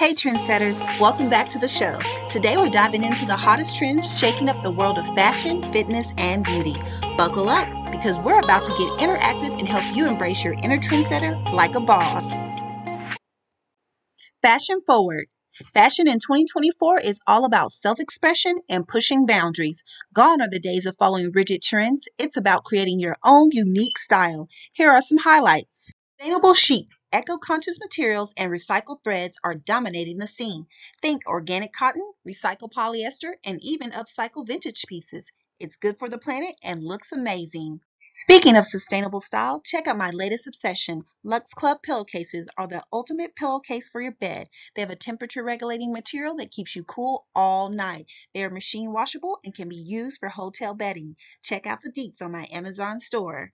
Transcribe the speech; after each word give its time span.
Hey, 0.00 0.14
trendsetters, 0.14 0.80
welcome 0.98 1.28
back 1.28 1.50
to 1.50 1.58
the 1.58 1.68
show. 1.68 2.00
Today 2.30 2.56
we're 2.56 2.70
diving 2.70 3.04
into 3.04 3.26
the 3.26 3.36
hottest 3.36 3.76
trends 3.76 4.18
shaking 4.18 4.48
up 4.48 4.62
the 4.62 4.70
world 4.70 4.96
of 4.96 5.04
fashion, 5.14 5.60
fitness, 5.74 6.14
and 6.16 6.42
beauty. 6.42 6.74
Buckle 7.18 7.50
up 7.50 7.68
because 7.90 8.18
we're 8.20 8.38
about 8.38 8.64
to 8.64 8.70
get 8.78 8.88
interactive 8.98 9.58
and 9.58 9.68
help 9.68 9.84
you 9.94 10.08
embrace 10.08 10.42
your 10.42 10.54
inner 10.62 10.78
trendsetter 10.78 11.36
like 11.52 11.74
a 11.74 11.80
boss. 11.80 12.32
Fashion 14.40 14.80
Forward. 14.86 15.26
Fashion 15.74 16.08
in 16.08 16.14
2024 16.14 17.00
is 17.00 17.20
all 17.26 17.44
about 17.44 17.70
self 17.70 18.00
expression 18.00 18.60
and 18.70 18.88
pushing 18.88 19.26
boundaries. 19.26 19.84
Gone 20.14 20.40
are 20.40 20.48
the 20.48 20.60
days 20.60 20.86
of 20.86 20.96
following 20.96 21.30
rigid 21.34 21.60
trends. 21.60 22.08
It's 22.16 22.38
about 22.38 22.64
creating 22.64 23.00
your 23.00 23.16
own 23.22 23.50
unique 23.52 23.98
style. 23.98 24.48
Here 24.72 24.90
are 24.90 25.02
some 25.02 25.18
highlights. 25.18 25.92
Sustainable 26.18 26.54
chic. 26.54 26.86
Eco-conscious 27.12 27.80
materials 27.80 28.32
and 28.36 28.52
recycled 28.52 29.02
threads 29.02 29.36
are 29.42 29.54
dominating 29.54 30.18
the 30.18 30.28
scene. 30.28 30.68
Think 31.02 31.26
organic 31.26 31.72
cotton, 31.72 32.08
recycled 32.24 32.72
polyester, 32.72 33.32
and 33.42 33.58
even 33.64 33.90
upcycled 33.90 34.46
vintage 34.46 34.84
pieces. 34.86 35.32
It's 35.58 35.74
good 35.74 35.98
for 35.98 36.08
the 36.08 36.18
planet 36.18 36.54
and 36.62 36.84
looks 36.84 37.10
amazing. 37.10 37.80
Speaking 38.14 38.56
of 38.56 38.66
sustainable 38.66 39.20
style, 39.20 39.60
check 39.60 39.88
out 39.88 39.96
my 39.96 40.10
latest 40.10 40.46
obsession. 40.46 41.04
Lux 41.24 41.52
Club 41.54 41.82
pillowcases 41.82 42.48
are 42.56 42.68
the 42.68 42.82
ultimate 42.92 43.34
pillowcase 43.34 43.88
for 43.88 44.00
your 44.00 44.12
bed. 44.12 44.48
They 44.76 44.82
have 44.82 44.90
a 44.90 44.96
temperature 44.96 45.42
regulating 45.42 45.92
material 45.92 46.36
that 46.36 46.52
keeps 46.52 46.76
you 46.76 46.84
cool 46.84 47.26
all 47.34 47.70
night. 47.70 48.06
They 48.34 48.44
are 48.44 48.50
machine 48.50 48.92
washable 48.92 49.40
and 49.44 49.54
can 49.54 49.68
be 49.68 49.76
used 49.76 50.20
for 50.20 50.28
hotel 50.28 50.74
bedding. 50.74 51.16
Check 51.42 51.66
out 51.66 51.80
the 51.82 51.90
deets 51.90 52.22
on 52.22 52.30
my 52.30 52.46
Amazon 52.52 53.00
store. 53.00 53.52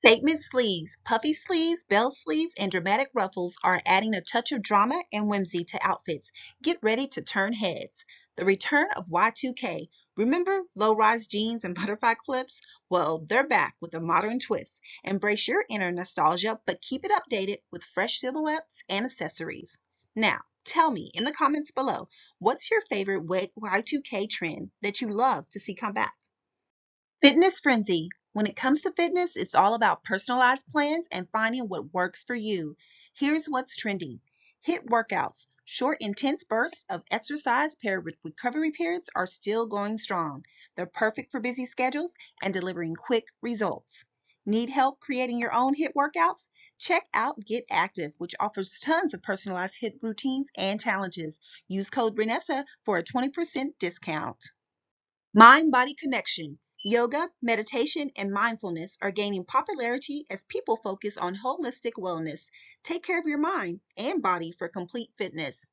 Statement 0.00 0.38
sleeves, 0.38 0.96
puffy 1.04 1.32
sleeves, 1.32 1.82
bell 1.82 2.12
sleeves, 2.12 2.54
and 2.56 2.70
dramatic 2.70 3.10
ruffles 3.14 3.58
are 3.64 3.82
adding 3.84 4.14
a 4.14 4.20
touch 4.20 4.52
of 4.52 4.62
drama 4.62 5.02
and 5.12 5.26
whimsy 5.26 5.64
to 5.64 5.78
outfits. 5.84 6.30
Get 6.62 6.78
ready 6.82 7.08
to 7.08 7.22
turn 7.22 7.52
heads. 7.52 8.04
The 8.36 8.44
return 8.44 8.86
of 8.94 9.08
Y2K. 9.08 9.88
Remember 10.16 10.62
low 10.76 10.94
rise 10.94 11.26
jeans 11.26 11.64
and 11.64 11.74
butterfly 11.80 12.14
clips? 12.14 12.60
Well, 12.88 13.24
they're 13.26 13.48
back 13.48 13.74
with 13.80 13.92
a 13.92 14.00
modern 14.00 14.38
twist. 14.38 14.80
Embrace 15.02 15.48
your 15.48 15.64
inner 15.68 15.90
nostalgia, 15.90 16.60
but 16.64 16.80
keep 16.80 17.04
it 17.04 17.10
updated 17.10 17.58
with 17.72 17.82
fresh 17.82 18.20
silhouettes 18.20 18.84
and 18.88 19.04
accessories. 19.04 19.80
Now, 20.14 20.42
tell 20.62 20.92
me 20.92 21.10
in 21.12 21.24
the 21.24 21.32
comments 21.32 21.72
below 21.72 22.08
what's 22.38 22.70
your 22.70 22.82
favorite 22.82 23.26
Y2K 23.26 24.30
trend 24.30 24.70
that 24.80 25.00
you 25.00 25.08
love 25.08 25.48
to 25.48 25.58
see 25.58 25.74
come 25.74 25.94
back? 25.94 26.14
Fitness 27.20 27.58
Frenzy 27.58 28.10
when 28.32 28.46
it 28.46 28.56
comes 28.56 28.82
to 28.82 28.92
fitness, 28.92 29.36
it's 29.36 29.54
all 29.54 29.74
about 29.74 30.04
personalized 30.04 30.66
plans 30.66 31.08
and 31.10 31.30
finding 31.30 31.68
what 31.68 31.94
works 31.94 32.24
for 32.24 32.34
you. 32.34 32.76
Here's 33.14 33.46
what's 33.46 33.76
trending. 33.76 34.20
HIIT 34.66 34.86
workouts. 34.86 35.46
Short, 35.64 35.98
intense 36.00 36.44
bursts 36.44 36.84
of 36.88 37.02
exercise 37.10 37.76
paired 37.76 38.04
with 38.04 38.16
recovery 38.24 38.70
periods 38.70 39.10
are 39.14 39.26
still 39.26 39.66
going 39.66 39.98
strong. 39.98 40.44
They're 40.74 40.86
perfect 40.86 41.30
for 41.30 41.40
busy 41.40 41.66
schedules 41.66 42.14
and 42.42 42.54
delivering 42.54 42.94
quick 42.94 43.24
results. 43.40 44.04
Need 44.46 44.70
help 44.70 45.00
creating 45.00 45.38
your 45.38 45.54
own 45.54 45.74
HIIT 45.74 45.94
workouts? 45.94 46.48
Check 46.78 47.06
out 47.12 47.44
Get 47.44 47.64
Active, 47.70 48.12
which 48.18 48.34
offers 48.38 48.78
tons 48.80 49.12
of 49.12 49.22
personalized 49.22 49.78
HIIT 49.82 50.02
routines 50.02 50.48
and 50.56 50.80
challenges. 50.80 51.40
Use 51.66 51.90
code 51.90 52.16
Ronessa 52.16 52.64
for 52.82 52.98
a 52.98 53.04
20% 53.04 53.78
discount. 53.78 54.44
Mind 55.34 55.72
Body 55.72 55.94
Connection. 55.94 56.58
Yoga, 56.90 57.30
meditation, 57.42 58.10
and 58.16 58.32
mindfulness 58.32 58.96
are 59.02 59.10
gaining 59.10 59.44
popularity 59.44 60.24
as 60.30 60.44
people 60.44 60.78
focus 60.78 61.18
on 61.18 61.36
holistic 61.36 61.92
wellness. 61.98 62.48
Take 62.82 63.02
care 63.02 63.20
of 63.20 63.26
your 63.26 63.36
mind 63.36 63.80
and 63.98 64.22
body 64.22 64.52
for 64.52 64.70
complete 64.70 65.10
fitness. 65.18 65.68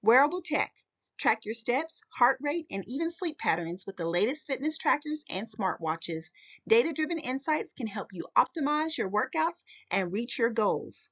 Wearable 0.00 0.40
tech. 0.40 0.72
Track 1.18 1.44
your 1.44 1.52
steps, 1.52 2.00
heart 2.08 2.38
rate, 2.40 2.64
and 2.70 2.88
even 2.88 3.10
sleep 3.10 3.36
patterns 3.36 3.84
with 3.84 3.98
the 3.98 4.08
latest 4.08 4.46
fitness 4.46 4.78
trackers 4.78 5.26
and 5.28 5.46
smartwatches. 5.46 6.32
Data 6.66 6.94
driven 6.94 7.18
insights 7.18 7.74
can 7.74 7.86
help 7.86 8.08
you 8.10 8.26
optimize 8.34 8.96
your 8.96 9.10
workouts 9.10 9.62
and 9.90 10.10
reach 10.10 10.38
your 10.38 10.48
goals. 10.48 11.10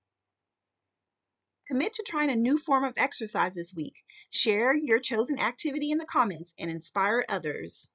Commit 1.66 1.92
to 1.92 2.02
trying 2.02 2.30
a 2.30 2.34
new 2.34 2.56
form 2.56 2.84
of 2.84 2.94
exercise 2.96 3.54
this 3.54 3.74
week. 3.74 3.96
Share 4.30 4.74
your 4.74 5.00
chosen 5.00 5.38
activity 5.38 5.90
in 5.90 5.98
the 5.98 6.06
comments 6.06 6.54
and 6.58 6.70
inspire 6.70 7.26
others. 7.28 7.90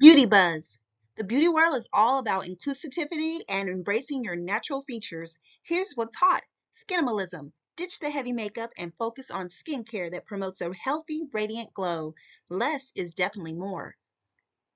Beauty 0.00 0.24
Buzz. 0.24 0.78
The 1.16 1.24
beauty 1.24 1.48
world 1.48 1.76
is 1.76 1.86
all 1.92 2.20
about 2.20 2.46
inclusivity 2.46 3.40
and 3.50 3.68
embracing 3.68 4.24
your 4.24 4.34
natural 4.34 4.80
features. 4.80 5.38
Here's 5.62 5.92
what's 5.92 6.16
hot 6.16 6.42
Skinimalism. 6.72 7.52
Ditch 7.76 7.98
the 7.98 8.08
heavy 8.08 8.32
makeup 8.32 8.72
and 8.78 8.96
focus 8.96 9.30
on 9.30 9.48
skincare 9.48 10.10
that 10.12 10.24
promotes 10.24 10.62
a 10.62 10.72
healthy, 10.72 11.24
radiant 11.34 11.74
glow. 11.74 12.14
Less 12.48 12.92
is 12.94 13.12
definitely 13.12 13.52
more. 13.52 13.94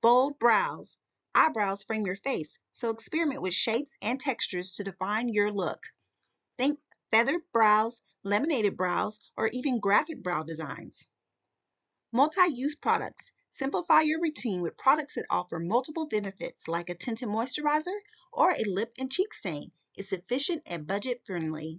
Bold 0.02 0.38
brows. 0.38 0.98
Eyebrows 1.34 1.84
frame 1.84 2.04
your 2.04 2.16
face, 2.16 2.58
so 2.72 2.90
experiment 2.90 3.40
with 3.40 3.54
shapes 3.54 3.96
and 4.02 4.20
textures 4.20 4.72
to 4.72 4.84
define 4.84 5.30
your 5.30 5.50
look. 5.50 5.86
Think 6.58 6.78
feathered 7.10 7.50
brows, 7.50 8.02
laminated 8.24 8.76
brows, 8.76 9.20
or 9.38 9.48
even 9.54 9.80
graphic 9.80 10.22
brow 10.22 10.42
designs. 10.42 11.08
Multi 12.12 12.48
use 12.52 12.74
products. 12.74 13.32
Simplify 13.56 14.00
your 14.00 14.20
routine 14.20 14.62
with 14.62 14.76
products 14.76 15.14
that 15.14 15.26
offer 15.30 15.60
multiple 15.60 16.06
benefits 16.06 16.66
like 16.66 16.90
a 16.90 16.94
tinted 16.96 17.28
moisturizer 17.28 17.96
or 18.32 18.50
a 18.50 18.64
lip 18.64 18.92
and 18.98 19.12
cheek 19.12 19.32
stain. 19.32 19.70
It's 19.96 20.12
efficient 20.12 20.64
and 20.66 20.88
budget 20.88 21.22
friendly. 21.24 21.78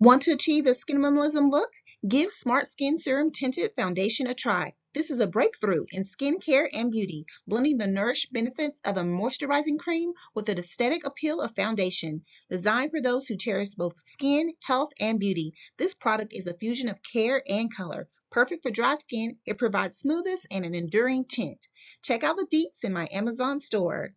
Want 0.00 0.22
to 0.22 0.32
achieve 0.32 0.66
a 0.66 0.74
skin 0.74 0.98
minimalism 0.98 1.48
look? 1.48 1.72
Give 2.08 2.32
Smart 2.32 2.66
Skin 2.66 2.98
Serum 2.98 3.30
Tinted 3.30 3.76
Foundation 3.76 4.26
a 4.26 4.34
try. 4.34 4.74
This 4.94 5.12
is 5.12 5.20
a 5.20 5.28
breakthrough 5.28 5.86
in 5.92 6.02
skincare 6.02 6.68
and 6.72 6.90
beauty, 6.90 7.26
blending 7.46 7.78
the 7.78 7.86
nourished 7.86 8.32
benefits 8.32 8.80
of 8.84 8.96
a 8.96 9.02
moisturizing 9.02 9.78
cream 9.78 10.12
with 10.34 10.46
the 10.46 10.58
aesthetic 10.58 11.06
appeal 11.06 11.40
of 11.40 11.54
foundation. 11.54 12.24
Designed 12.50 12.90
for 12.90 13.00
those 13.00 13.28
who 13.28 13.36
cherish 13.36 13.76
both 13.76 13.96
skin, 13.96 14.54
health, 14.64 14.90
and 14.98 15.20
beauty, 15.20 15.54
this 15.76 15.94
product 15.94 16.32
is 16.32 16.48
a 16.48 16.58
fusion 16.58 16.88
of 16.88 17.00
care 17.04 17.40
and 17.48 17.72
color. 17.72 18.08
Perfect 18.30 18.62
for 18.62 18.70
dry 18.70 18.94
skin, 18.96 19.38
it 19.46 19.56
provides 19.56 19.96
smoothness 19.96 20.46
and 20.50 20.64
an 20.64 20.74
enduring 20.74 21.24
tint. 21.24 21.66
Check 22.02 22.22
out 22.22 22.36
the 22.36 22.46
deets 22.46 22.84
in 22.84 22.92
my 22.92 23.08
Amazon 23.10 23.58
store. 23.58 24.10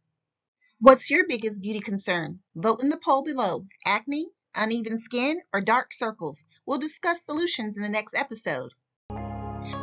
What's 0.79 1.09
your 1.09 1.25
biggest 1.27 1.61
beauty 1.61 1.79
concern? 1.79 2.39
Vote 2.55 2.83
in 2.83 2.89
the 2.89 2.97
poll 2.97 3.23
below. 3.23 3.67
Acne, 3.85 4.27
uneven 4.53 4.97
skin, 4.97 5.41
or 5.53 5.61
dark 5.61 5.93
circles? 5.93 6.43
We'll 6.65 6.79
discuss 6.79 7.23
solutions 7.23 7.77
in 7.77 7.83
the 7.83 7.89
next 7.89 8.13
episode. 8.15 8.71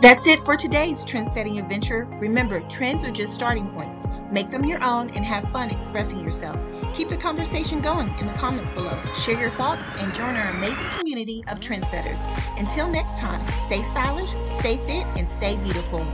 That's 0.02 0.26
it 0.26 0.40
for 0.40 0.56
today's 0.56 1.04
trend 1.04 1.32
setting 1.32 1.58
adventure. 1.58 2.04
Remember, 2.20 2.60
trends 2.68 3.04
are 3.04 3.10
just 3.10 3.32
starting 3.32 3.70
points. 3.70 4.04
Make 4.30 4.50
them 4.50 4.64
your 4.64 4.82
own 4.84 5.10
and 5.10 5.24
have 5.24 5.50
fun 5.50 5.70
expressing 5.70 6.20
yourself. 6.20 6.56
Keep 6.94 7.08
the 7.08 7.16
conversation 7.16 7.80
going 7.80 8.08
in 8.18 8.26
the 8.26 8.32
comments 8.34 8.72
below. 8.72 8.98
Share 9.14 9.40
your 9.40 9.50
thoughts 9.50 9.88
and 9.98 10.12
join 10.14 10.34
our 10.34 10.50
amazing 10.50 10.86
community 10.98 11.44
of 11.48 11.60
trendsetters. 11.60 12.20
Until 12.58 12.88
next 12.88 13.18
time, 13.18 13.40
stay 13.64 13.82
stylish, 13.82 14.30
stay 14.58 14.78
fit, 14.78 15.06
and 15.16 15.30
stay 15.30 15.56
beautiful. 15.56 16.06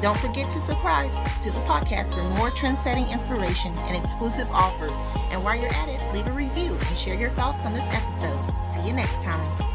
Don't 0.00 0.16
forget 0.16 0.48
to 0.50 0.60
subscribe 0.60 1.10
to 1.42 1.50
the 1.50 1.60
podcast 1.60 2.14
for 2.14 2.22
more 2.38 2.50
trend-setting 2.50 3.06
inspiration 3.08 3.74
and 3.80 3.96
exclusive 3.96 4.50
offers. 4.50 4.94
And 5.30 5.44
while 5.44 5.56
you're 5.60 5.74
at 5.74 5.90
it, 5.90 6.14
leave 6.14 6.26
a 6.26 6.32
review 6.32 6.74
and 6.88 6.96
share 6.96 7.14
your 7.14 7.30
thoughts 7.30 7.66
on 7.66 7.74
this 7.74 7.84
episode. 7.90 8.40
See 8.74 8.86
you 8.86 8.94
next 8.94 9.22
time. 9.22 9.69